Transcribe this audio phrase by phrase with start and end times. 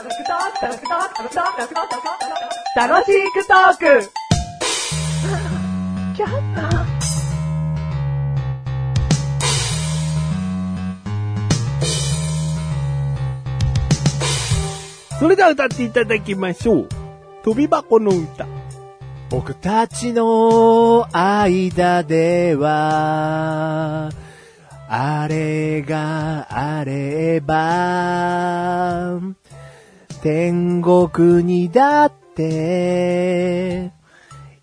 [0.00, 0.10] 楽
[3.04, 4.10] しくトーク
[15.18, 16.88] それでは歌っていただきましょう。
[17.44, 18.46] 飛び箱の歌。
[19.28, 24.10] 僕たちの間では、
[24.88, 29.20] あれがあれば、
[30.22, 33.90] 天国にだって、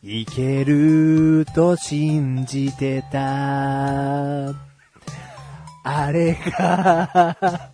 [0.03, 4.49] 行けると信じてた。
[5.83, 7.71] あれが、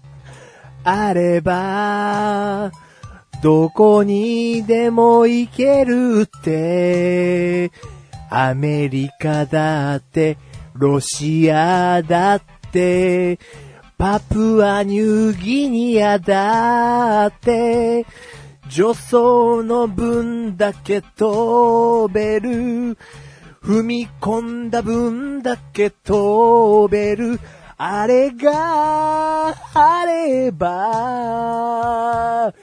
[0.86, 2.72] あれば、
[3.42, 7.70] どこにでも行けるって、
[8.30, 10.38] アメリカだって、
[10.74, 12.42] ロシアだっ
[12.72, 13.40] て、
[14.04, 18.06] パプアニューギニアだって、
[18.70, 22.98] 助走の分だけ飛べる。
[23.64, 27.40] 踏み込んだ分だけ飛べる。
[27.78, 32.54] あれがあれば、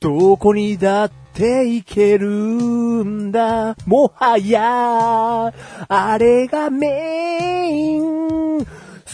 [0.00, 3.76] どこにだって行けるんだ。
[3.86, 5.52] もはや、
[5.86, 8.29] あれがメイン。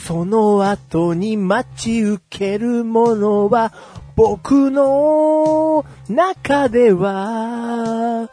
[0.07, 3.73] その後に待ち受けるものは、
[4.15, 8.31] 僕の中では、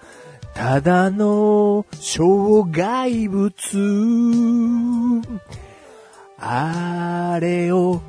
[0.53, 3.55] ただの障害物。
[6.37, 8.03] あれを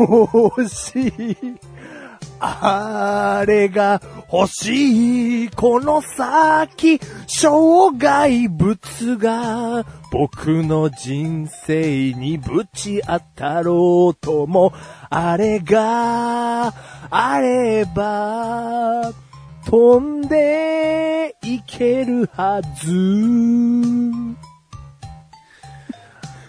[0.00, 1.36] 欲しい。
[2.40, 5.48] あれが欲しい。
[5.50, 14.72] この先、障害物が僕の人生にぶち当たろうとも、
[15.10, 16.72] あれが
[17.10, 19.12] あれば、
[19.66, 22.92] 飛んでいけるはず。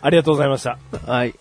[0.02, 0.78] ありがとうございました。
[1.06, 1.36] はい。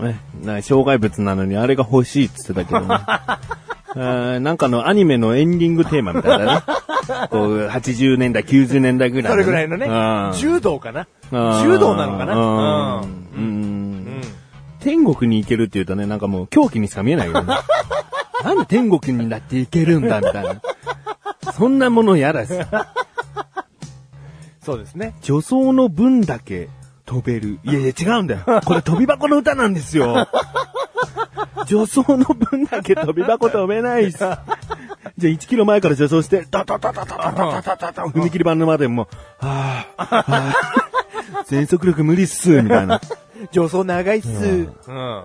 [0.00, 2.98] ね、な障害物なのにあれが欲しいって言ってたけどね。
[3.94, 6.62] なんかのアニメのエンディングテーマみたいだね。
[7.30, 10.32] こう、80年代、90年代ぐらい、それぐらいのねうん。
[10.38, 11.06] 柔道かな？
[11.30, 13.02] うん柔道なのかな？
[13.36, 14.22] うん
[14.80, 17.54] 天国に行けるって言うとね、なんかもう狂気にしか見えないよね。
[18.44, 20.56] なんで天国になって行けるんだみたいな。
[21.52, 22.52] そんなもの嫌だし。
[24.64, 25.14] そうですね。
[25.22, 26.68] 助走の分だけ
[27.06, 27.58] 飛べる。
[27.64, 28.40] いやいや違うんだよ。
[28.64, 30.28] これ飛び箱の歌なんですよ。
[31.66, 34.18] 助走の分だけ飛び箱飛べないっす。
[34.18, 34.36] じゃあ
[35.18, 39.08] 1キロ前から助走して、ダダダダダダダダダダ踏切板のまでも
[39.42, 43.00] う、はぁ、はぁ、全速力無理っす、みたいな。
[43.50, 44.28] 上層長いっす。
[44.88, 45.24] うん。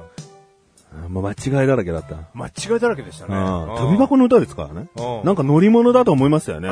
[1.10, 2.16] もう間違いだらけだった。
[2.34, 3.36] 間違いだらけでしたね。
[3.36, 5.24] うん飛び箱の歌ですからねう。
[5.24, 6.70] んなんか乗り物だと思いましたよね。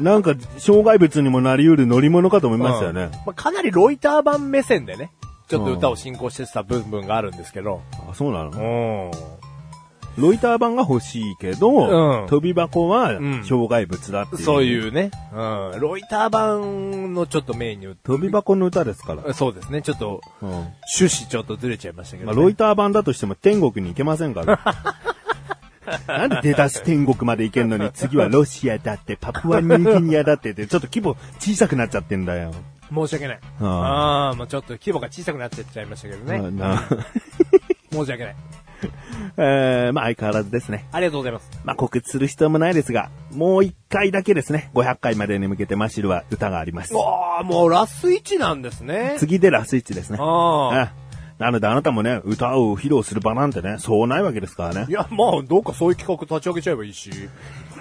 [0.00, 3.10] なんか、障害物にもなり得る乗り物かと思いましたよね。
[3.26, 5.10] まあ、かなりロイター版目線でね、
[5.48, 7.82] ちょっと歌を進行してた部分があるんですけど。
[8.10, 8.50] あ、そうなの？
[8.50, 10.22] うん。
[10.22, 14.42] ロイター版が欲しいけど、うん飛び箱はん障害物だっていう。
[14.42, 15.10] そういうね。
[15.32, 15.80] うん。
[15.80, 19.32] ロイター版のちょっとメインに、飛び箱の歌ですから。
[19.32, 19.80] そうですね。
[19.80, 22.42] ちょっと、うん趣旨ちょっとずれちゃいましたけど、まあ、ね。
[22.42, 24.60] ロイター版だとしても天国に行けませんから。
[26.06, 32.52] なんで出だし天国まで行けんのに次はロシアだってパプアニューギニアだってってちょっと規模小さくなっちゃってんだよ。
[32.94, 33.40] 申し訳ない。
[33.60, 36.50] あああ、もうちょっと規模が小さくなってっちゃいましたけどね。
[36.50, 36.82] な
[37.92, 38.36] 申し訳ない。
[39.36, 40.86] えー、まあ相変わらずですね。
[40.92, 41.50] ありがとうございます。
[41.64, 46.94] まあ告知する必要もないですが、もう一回だけですね、500回までに向けてマシルは歌があります。
[46.96, 49.16] ああ、もうラス1なんですね。
[49.18, 50.18] 次でラスイッチですね。
[50.20, 50.80] ああ。
[50.80, 51.02] ええ
[51.38, 54.92] なのであなたもね、歌を披露する場なんてね、そうないわけですからねい。
[54.92, 57.10] や、まあ、どうかそういう企画立ち上げちゃえばいいし。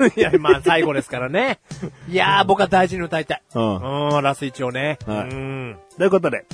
[0.16, 1.60] いや、まあ、最後ですからね。
[2.10, 3.42] いやー、僕は大事に歌いたい。
[3.54, 4.98] うんうん、ラス1をね。
[5.06, 5.78] はいうん。
[5.98, 6.46] ということで、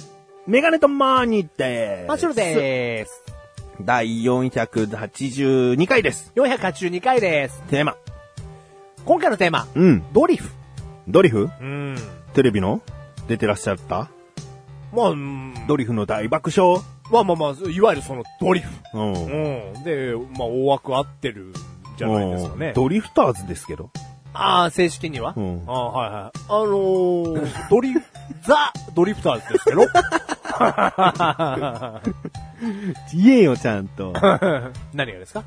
[0.46, 2.08] メガネとマーニーでーす。
[2.08, 3.24] マシュルでーす。
[3.82, 6.32] 第482回です。
[6.36, 7.62] 482回です。
[7.70, 7.96] テーマ。
[9.06, 10.04] 今回のテーマ、うん。
[10.14, 10.50] ドリフ。
[11.08, 11.50] ドリフ？
[11.62, 11.98] うん。
[12.34, 12.82] テレビの？
[13.28, 14.10] 出てらっしゃった？
[14.94, 16.82] まあ、うんドリフの大爆笑？
[17.12, 18.70] まあまあまあ、いわゆるそのドリフ。
[18.94, 19.14] うん。
[19.14, 19.16] う
[19.80, 19.84] ん。
[19.84, 21.54] で、まあ、大枠合ってるん
[21.98, 22.74] じゃないですかねうん。
[22.74, 23.90] ドリフターズですけど。
[24.34, 26.40] ああ、正式には、うんああ、はいはい。
[26.50, 27.94] あのー、 ドリ、
[28.46, 29.82] ザ・ドリフターズですけど？
[33.14, 34.14] 言えよ、ちゃんと。
[34.94, 35.44] 何がですか？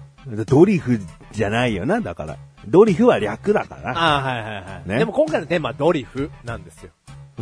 [0.47, 1.01] ドリフ
[1.33, 2.37] じゃないよな、だから。
[2.67, 3.91] ドリフは略だから。
[3.97, 4.89] ああ、はいはいはい。
[4.89, 6.91] ねでも今回のテーマはドリフなんですよ。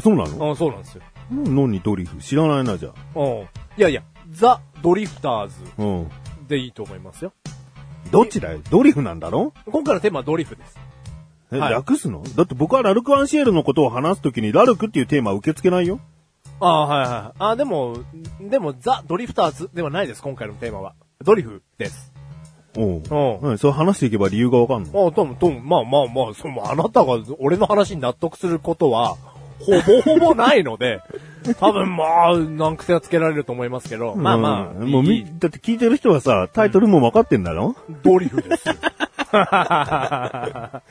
[0.01, 0.51] そうなの？
[0.51, 1.03] うん、そうなんですよ。
[1.31, 2.19] 何ドリフ？
[2.19, 3.19] 知らないな、じゃあ。
[3.19, 3.29] うん。
[3.41, 3.47] い
[3.77, 6.11] やいや、ザ・ドリフターズうん。
[6.47, 7.33] でいいと思いますよ。
[8.11, 9.53] どっちだよドリフなんだろ？
[9.67, 10.79] 今回のテーマはドリフです。
[11.53, 12.23] え、はい略すの？
[12.37, 16.01] だって僕はラルク・アンシエルのことを話すときにラルクっていうテーマは受け付けないよ。
[16.61, 17.37] ああ、はいはい。
[17.39, 17.99] あでも、
[18.41, 20.95] でも、ザ・ドリフターズではないです、今回のテーマは。
[21.25, 22.13] ドリフです。
[22.77, 23.03] おう。
[23.09, 23.51] うん。
[23.51, 25.07] うん、そう話していけば理由がわかんの？
[25.07, 29.17] あ、とも、とも、まあまあまあ、その、あなたが俺の話に納得することは、
[29.61, 31.01] ほぼほぼないので、
[31.61, 38.75] 多分まあ、難癖はつけられると思いますけど、まあまあ、うんもうみ、だって聞いてる人はさ、タイトルも分かってんだろ、ドリフですよ。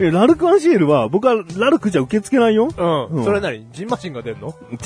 [0.00, 2.68] え、ラルク・アンシエルは、僕はラルクじゃ受け付けないよ？
[2.76, 3.06] うん。
[3.18, 4.54] うんそれなに、ジンマシンが出んの？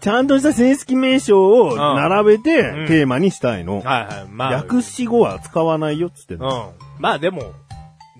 [0.00, 3.76] ちゃんとした正式名称を並べてうんテーマにしたいの。
[3.76, 4.26] はいはい。
[4.30, 4.52] まあ。
[4.52, 6.74] 略詞語は使わないよっつってんの。
[6.78, 7.02] うん。
[7.02, 7.42] まあでも、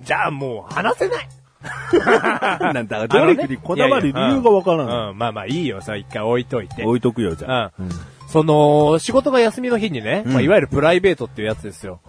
[0.02, 1.28] じゃあもう話せない。
[2.72, 5.10] なんだ、ドリフにこだわる理由がわからない。
[5.10, 6.84] うん、まあまあいいよ、さ、一回置いといて。
[6.84, 7.72] 置いとくよ、じゃあ。
[7.78, 7.88] うん。
[8.28, 12.00] その、仕事が休みの日にね、うんまあ、いわゆるプライベートっていうやつですよ。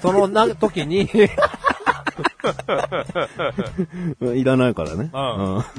[0.00, 1.08] そのな、時に、
[4.20, 5.10] う んいらないからね。
[5.12, 5.64] うんうん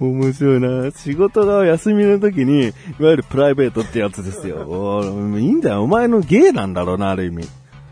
[0.00, 0.90] 面白いな。
[0.90, 5.02] 仕事が休みの時に、いわゆるプライベートってやつですよ。
[5.38, 5.82] いいんだよ。
[5.82, 7.46] お前の芸なんだろうな、ある意味。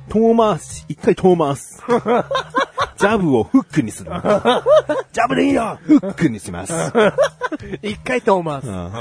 [0.08, 1.82] 遠回し、一回遠回す。
[2.99, 4.10] ジャブをフックにする。
[4.10, 6.72] ジャブでいいよフックにします。
[7.82, 8.69] 一回と思います。
[8.69, 8.93] うんうん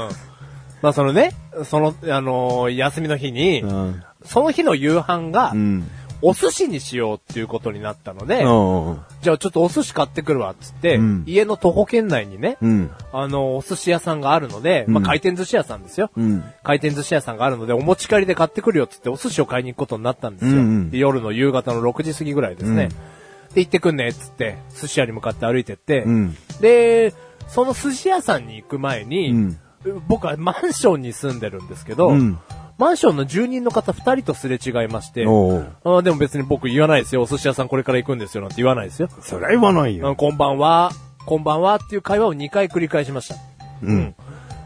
[0.82, 1.32] まあそのね、
[1.64, 4.02] その、あのー休みの日に、うん。
[4.24, 5.88] その日の夕飯がう、ん。
[6.22, 9.00] お寿司にしようっていうことになったので、うん。
[9.20, 12.90] じゃあちょっとお寿司買ってくるわっつって、うん家の徒歩圏内にね、うん。
[13.12, 16.10] あの、お寿司屋さんがあるので、まあうん回転寿司屋さんですよ。
[16.16, 16.44] うん。
[16.62, 20.52] 回転寿司屋さんがあるので、お持ち帰りで買ってくるよっつって、お寿司を買いに行くことになったんですよ。
[20.52, 22.88] うんうんで夜の夕方の6時過ぎぐらいですね。
[23.54, 26.36] で、行ってくんねっつって、寿司屋に向かって歩いてって、うん。
[26.60, 27.12] で、
[27.48, 29.58] その寿司屋さんに行く前に、うん
[30.06, 32.38] 僕はマンションに住んでるんですけど、うん
[32.82, 37.22] マンションの住人の方2人とすれ違いまして、あーでも別に僕言わないですよ。
[37.22, 39.08] お寿司屋さんこれから行くんですよなんて言わないですよ。
[39.20, 40.08] それは言わないよ。
[40.08, 40.90] うんこんばんは、
[41.24, 43.36] こんばんはっていう会話を2回繰り返しました。
[43.84, 44.14] うん。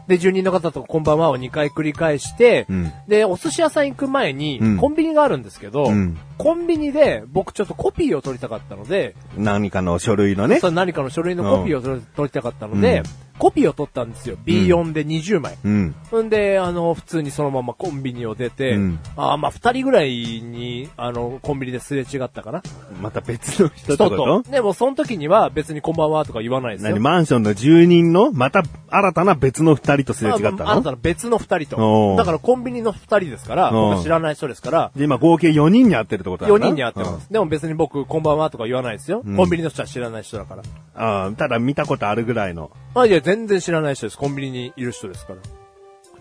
[0.07, 10.67] で、住人の方とこんばんはを2回繰り返して、うんで、お寿司屋さん行く前に、うんコンビニがあるんですけど、うんコンビニで僕ちょっとコピーを取りたかったので、何かの書類のねそ。
[10.67, 14.37] の何かの書類のコピーを取り取りたかったので、うんコピーを取ったんですよ。
[14.45, 15.57] B4 で20枚。
[15.63, 15.95] うん。
[16.23, 22.63] んで、あの、普通にそのままコンビニを出て、うんあーまあ、二人ぐらいに、あの、コンビニですれ違ったかな。
[23.01, 24.09] また別の人と？
[24.09, 24.41] と。
[24.49, 26.99] でも、その時には別にこんばんはとか言わないですよ何。
[26.99, 30.69] マンションの住人の、また新たな別の二人とすれ違ったの？
[30.69, 32.13] ああなたの別の二人おと。
[32.15, 37.31] うだからコンビニの二人ですから、僕知らない人ですから、で、今合計4人に会ってるってことだ4な人に会ってます。
[37.31, 39.21] でも別に僕、こんばんはとか言わないですよ。
[39.25, 40.61] うんコンビニの人は知らない人だから。
[40.61, 40.67] うん
[40.99, 42.71] ああただ見たことあるぐらいの。
[42.95, 44.17] あ、いや、全然知らない人です。
[44.17, 45.39] コンビニにいる人ですから。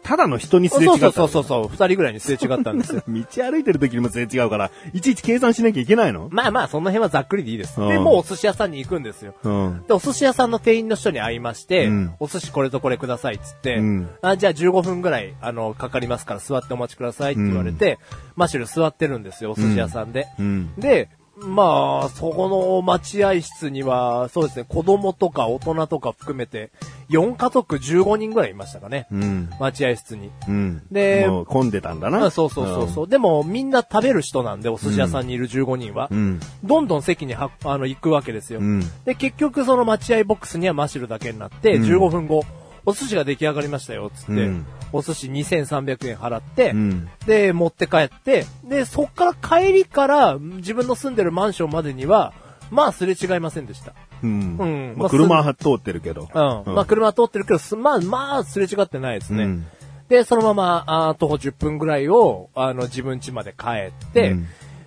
[0.06, 1.12] ただの人にすれ違ったの。
[1.12, 3.02] そうそうそうそう、二人ぐらいにすれ違ったんですよ。
[3.08, 6.28] 道歩いてる時にもすれ違うから、いちいち計算しなきゃいけないの？
[6.30, 7.80] まあまあ、その辺はざっくりでいいです。
[7.80, 9.34] うんで、もうお寿司屋さんに行くんですよ。
[9.42, 9.84] うん。
[9.88, 17.98] で、お寿司屋さんの店員の人に会いまして、うんお寿司これとこれくださいっつって、うんあじゃあ15分ぐらい、あの、かかりますから座ってお待ちくださいって言われて、
[18.36, 20.26] マシュル座ってるんですよ、お寿司屋さんで。
[20.38, 20.70] うん。
[20.78, 26.70] で、まあ、そこの待合室には、そうですね、子供とか大人とか含めて、
[27.10, 29.06] 4家族15人ぐらいいましたかね。
[29.12, 29.50] うん。
[29.60, 30.30] 待合室に。
[30.48, 30.82] うん。
[30.90, 32.26] でもう混んでたんだな。
[32.26, 36.08] あそうそうそうそう、でも、みんな食べる人なんで、お寿司屋さんにいる15人は。
[36.10, 36.40] うん。
[36.64, 38.60] どんどん席にはあの行くわけですよ。
[38.60, 38.80] うん。
[39.04, 42.44] で、結局その待合ボックスにはマシュルだけになって、うん15分後、
[42.86, 52.32] お寿司が出来上がりましたよ、つって、うんお寿司2300円払って、うんで、持って帰って、で、そっから帰りから自分の住んでるマンションまでには、
[52.70, 53.94] まあすれ違いませんでした。
[54.22, 54.56] うん。
[54.58, 56.28] うんまあ、車は通ってるけど。
[56.32, 56.74] うん。
[56.74, 59.44] まあ車は通ってるけど、すまあまあすれ違ってないですね。
[59.44, 59.66] うん
[60.08, 64.46] で、そのまま、あー徒歩10分ぐらいを、あの、自分家まで帰って、うん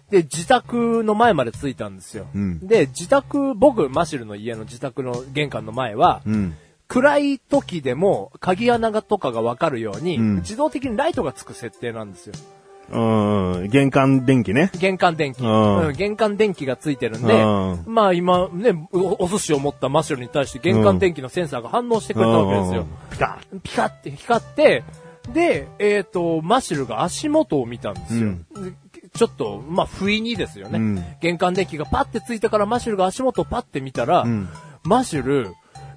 [0.10, 2.26] で、自宅の前まで着いたんですよ。
[2.34, 6.56] うんで、自宅、僕、マシルの家の自宅の玄関の前は、うん。
[6.90, 12.34] 暗い時でも鍵穴がとかがわかるように、うん自動的にライトがつく設定なんですよ。
[12.92, 13.70] うん。
[13.70, 14.72] 玄関電気ね。
[14.80, 15.44] 玄関電気。
[15.44, 22.88] うんうん玄関電気がついてるんで、うんまあ今ね、おお寿司を持ったマシュルに対して玄関電気のセンサーが反応してくれたわけですよ。
[23.12, 24.84] ピカピカって光って、
[25.32, 28.34] で、えっ、と、マシュルが足元を見たんですよ。
[28.64, 28.74] で
[29.14, 30.80] ちょっと、まあ、不意にですよね。
[30.80, 34.50] うん玄関電気がパッてついてからマシュルが足元をパッて見たら、ん
[34.84, 35.54] マシュル、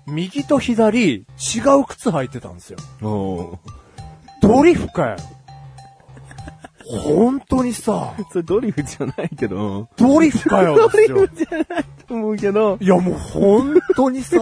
[0.07, 1.25] 右と左、違う
[1.87, 2.79] 靴履いてたんですよ。
[4.41, 5.17] ドリフかよ。
[6.85, 9.89] 本当にさ、それドリフじゃないけど。
[9.97, 11.27] ドリフかよですよ。
[11.29, 12.77] じゃないと思うけど。
[12.81, 14.37] いやもう本当にさ、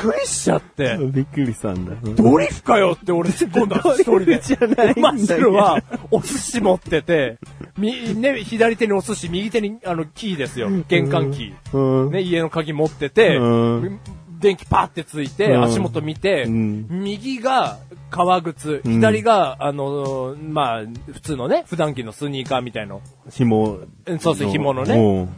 [0.00, 0.98] くりしちゃって。
[1.12, 1.92] びっくりしたんだ。
[2.02, 4.40] うんドリフかよって俺突っ込んだんです一人で。
[4.40, 7.38] じゃないマッシュルは、お寿司持ってて、
[7.76, 10.68] み、ね、左手にお寿司、右手に、あの、キーですよ。
[10.88, 11.76] 玄関キー。
[11.76, 12.12] うん。
[12.12, 14.00] ね、家の鍵持ってて、うん
[14.40, 17.78] 電気パーってついて、うん足元見て、うん右が
[18.10, 23.02] 革靴、左が、あの、まあ、普通のね、普段着のスニーカーみたいの。
[23.30, 23.78] 紐。
[24.06, 24.96] うんそうそう、紐のね。
[24.96, 25.28] ね。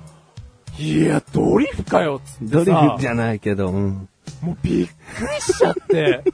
[0.78, 2.64] いや、ドリフかよっつってさ。
[2.64, 4.08] ドリフじゃないけど、うん。
[4.42, 6.22] もうびっくりしちゃって。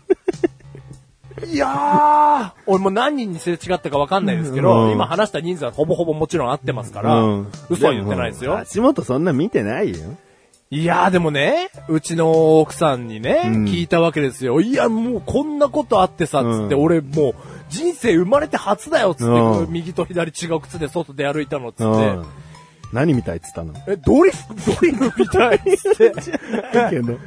[1.47, 8.59] いやー、俺もう何人にすれ違ったかわかんないですけど、うん今話した人数はほぼほぼもちろん合ってますから、うん嘘は言ってないですよ。
[8.59, 9.99] 足元そんな見てないよ。
[10.71, 14.61] いやーでもね、うちの奥さんにね、うん聞いたわけですよ。
[14.61, 17.35] いや、もうこんなことあってさ、つって、うん俺もう
[17.69, 21.85] 人生生まれて初だよ、つって、うん右と左違う靴で外で歩いたの、つって。
[22.93, 22.97] うん。
[22.97, 23.75] 何みたいっつったの？
[23.87, 25.71] え、ドリフ、ドリフみたいって。
[26.91, 27.19] けど。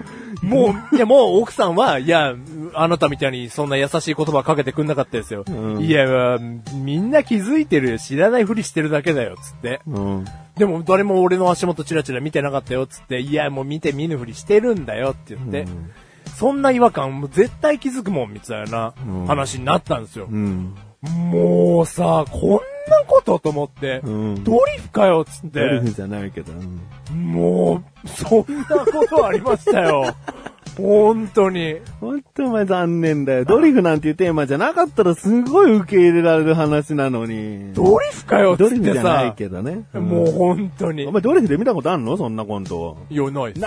[0.42, 2.36] もう、いやもう奥さんは、いや、
[2.74, 5.44] あなたみたいにそんな優しい言葉かけてくんなかったですよ。
[5.48, 6.40] うんいや、
[6.74, 8.00] みんな気づいてるよ。
[8.00, 9.82] 知らないふりしてるだけだよ、つって。
[9.86, 10.26] うん。
[10.58, 13.20] でも誰も俺の足元チラチラ見てなかったよ、つって。
[13.20, 15.68] いや、もう見て見ぬふりしてるんだよ、って言って。
[16.36, 20.28] そんな違和感、もう絶対気づくもん、みたいなうん話になったんですよ。
[20.32, 20.76] うん。
[21.02, 22.60] もうさ、こんな
[23.08, 25.60] ことと思って、うんドリフかよ、つって。
[25.60, 26.52] ドリフじゃないけど。
[26.54, 26.80] うん
[27.34, 30.16] もう、そんなことありましたよ。
[30.78, 31.76] 本当に。
[32.00, 33.44] ほんとお前残念だよ。
[33.44, 37.74] ドリフなんていうテーマじゃなかったらすごい受け入れられる話なのに。
[37.74, 39.84] ドリフかよっつドリフってじゃないさ、けどね。
[39.94, 41.06] んもう本当に。
[41.06, 42.16] お前ドリフで見たことあんの？
[42.16, 42.98] そんなコント。
[43.10, 43.66] いや、ないです。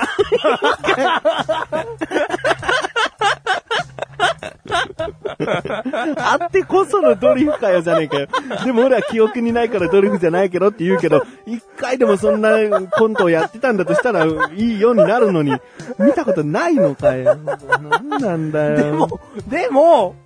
[5.39, 8.29] あってこそのドリフかよじゃねえかよ。
[8.65, 12.51] でも俺は記憶にないからドリフじゃないけどって言うけど、一回でもそんな
[12.91, 15.53] コントをやってたんだとしたらいいようになるのに、
[15.99, 17.37] 見たことないのかよ。
[17.37, 18.77] なんなんだよ。
[18.77, 20.17] でも、でも、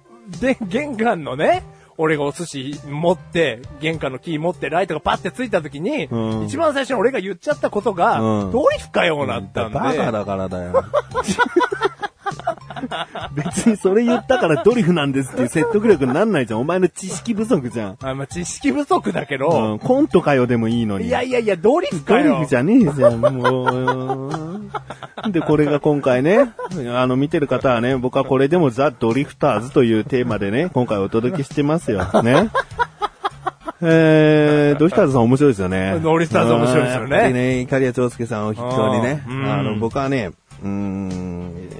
[0.41, 1.65] で、玄関のね、
[2.01, 9.75] 俺がお寿司持って、玄関のキー持って、ライトがパッてついた時に、うん一番最初に俺が言っちゃったことが、うんドリフかよ、なったんで。
[9.75, 10.85] バカだからだよ。
[13.35, 16.61] 別にそれ言ったからドリフなんですっていう説得力になんないじゃん。
[16.61, 17.97] お前の知識不足じゃん。
[18.03, 21.07] あまあ、知識不足だけうど、ん、コントかよでもいいのに。
[21.07, 22.35] いやいやいや、ドリフドかよ。
[22.39, 25.31] リフじゃねえじゃん、もう。
[25.31, 26.51] で、これが今回ね、
[26.95, 32.07] あの、見てる方はね、僕はこれでもザ・ドリフターズというテーマでね、今回お届けしてますよ。
[32.23, 32.51] ね。
[33.81, 36.01] えー、ドリフターズさん面白いですよね。
[36.03, 41.38] ドリフターズ面白いですよねうんやっぱりね、イカリア長介さんを筆頭にね、うんあの、僕はね、うーん、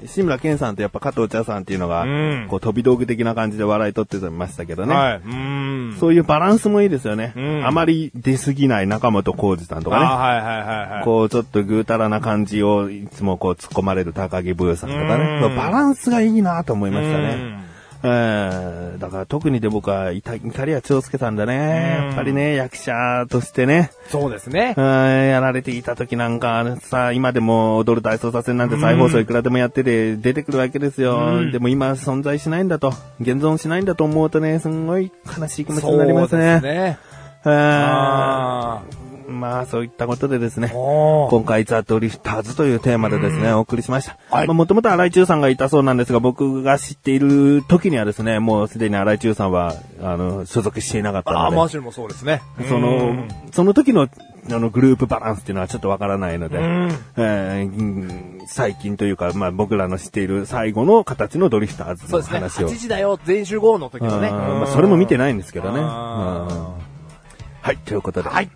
[0.09, 4.95] 志村けんさんとやっぱ加藤茶さんっていうのが、うんこう飛び道具的な感じで笑い取ってましたけどね。
[4.95, 5.17] はい。
[5.17, 5.99] う。
[5.99, 7.33] そういうバランスもいいですよね。
[7.35, 10.05] うんあまり出過ぎない中本浩二さんとかね。
[10.05, 11.03] あはいはいはいはい。
[11.05, 15.39] こう、ちょっとぐうたらな感じをいつもこう突っ込まれる高木ブーさんとかね。
[15.43, 17.35] うんバランスがいいなと思いましたね。
[17.63, 17.68] うん
[18.03, 21.97] えーだから特にで僕はイタイタリア長介さんだね。
[21.99, 24.81] うんやっぱりね、役者としてね、そうですねう。
[24.81, 31.17] んやられていた時なんかさ、今でも踊る大捜査線なんて再放送いくらでもやってて出てくるわけですよ。
[31.17, 32.89] うんでも今存在しないんだと、
[33.21, 36.53] 現存しないんだと思うとね、すんごい悲しい気持ちになりますそうね。
[36.55, 36.97] ですね。
[37.45, 40.69] えまあそういったことでですね。
[40.73, 44.45] 今回、ザ・ドリフターズというテーマでですね、お送りしました。
[44.53, 52.41] もともと荒井中さんがいたそうなんですが、僕が知っている時にはですね、もうすでに荒井中さんは、あの、所属していなかったああ、ので、マーシュルもそうですね。
[52.67, 54.07] その、その時の、
[54.51, 62.39] あの、グループバランスっていうのはちょっとわからないので、うんえーうん最近というか、まあ僕らの知っている最後の形のドリフターズそうですね。
[62.39, 62.67] の話を。
[62.67, 64.29] 8時だよ、全員集合の時のね。
[64.29, 65.79] うんまあ、それも見てないんですけどね。
[65.79, 68.29] はい、ということで。
[68.29, 68.49] はい。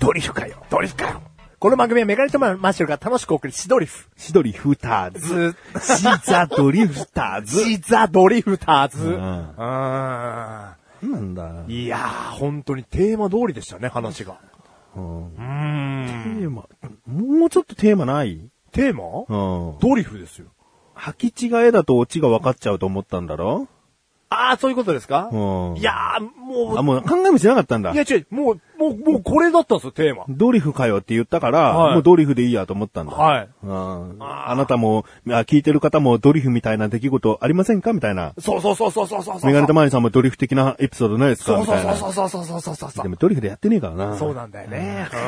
[0.00, 0.62] ドリフかよ。
[0.70, 1.22] ドリフかよ。
[1.58, 4.08] この番組はメガネとマッシュルが楽しくお送り、シドリフ。
[4.16, 5.26] シドリフターズ。
[5.26, 7.64] ズ、シザドリフターズ。
[7.64, 9.10] シザドリフターズ。
[9.10, 11.66] んあなんだ。
[11.66, 14.38] ーいやー、本当にテーマ通りでしたね、話が。
[14.94, 16.38] うんうーん。
[16.40, 16.68] テーマ、
[17.06, 18.40] もうちょっとテーマない？
[18.70, 19.24] テーマ？
[19.28, 19.78] うん。
[19.80, 20.46] ドリフですよ。
[20.94, 23.66] 履き違えだとオチが分かっちゃうと思ったんだろ？
[24.30, 25.30] あー、そういうことですか？
[25.32, 25.76] うん。
[25.78, 27.96] いやー、もう、あ、もう考えもしなかったんだい。
[27.96, 30.24] や違う、もう、もう、もうこれだったんですよ、テーマ。
[30.28, 33.12] ドリフかよって言ったから、はいもうドリフでいいやと思ったんだ。
[33.12, 33.48] はい。
[33.62, 37.92] うんあなたも、あ聞いてる方もドリフみたいな出来事ありませんか？
[37.94, 38.34] みたいな。
[38.38, 39.46] そうそうそうそうそうそうそう。
[39.46, 41.56] メガネたまりさんもドリフ的なエピソードないですか？
[41.56, 41.64] そう。
[41.66, 43.02] そうそうそうそうそうそうそう。
[43.02, 44.16] でもドリフでやってねえからな。
[44.16, 45.08] そうなんだよね。
[45.12, 45.18] うん。